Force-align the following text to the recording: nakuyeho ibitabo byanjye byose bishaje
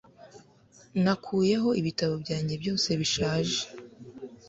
nakuyeho 1.03 1.69
ibitabo 1.79 2.13
byanjye 2.23 2.53
byose 2.61 2.87
bishaje 2.99 3.59